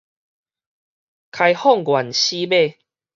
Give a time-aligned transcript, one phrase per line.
[1.31, 2.77] 開放原始碼